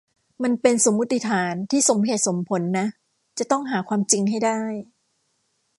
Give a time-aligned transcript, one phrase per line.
[0.43, 2.87] มันเป็นสมมุติฐานที่สมเหตุสมผลนะ
[3.37, 4.61] จะต้องหาความจริงให้ได้